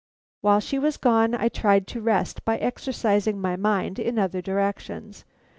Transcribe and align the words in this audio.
While 0.39 0.61
she 0.61 0.79
was 0.79 0.97
gone 0.97 1.35
I 1.35 1.47
tried 1.47 1.85
to 1.89 2.01
rest 2.01 2.43
by 2.43 2.57
exercising 2.57 3.39
my 3.39 3.55
mind 3.55 3.99
in 3.99 4.17
other 4.17 4.41
directions. 4.41 5.25